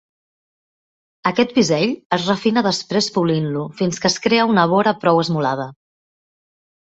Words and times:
Aquest 1.31 1.51
bisell 1.57 1.93
es 2.17 2.25
refina 2.29 2.63
després 2.69 3.11
polint-lo 3.19 3.67
fins 3.83 4.01
que 4.07 4.11
es 4.15 4.19
crea 4.25 4.47
una 4.55 4.65
vora 4.73 4.95
prou 5.05 5.23
esmolada. 5.27 5.69